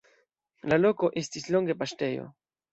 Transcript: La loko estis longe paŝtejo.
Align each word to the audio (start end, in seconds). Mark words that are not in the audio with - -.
La 0.73 0.79
loko 0.85 1.11
estis 1.23 1.47
longe 1.57 1.79
paŝtejo. 1.85 2.29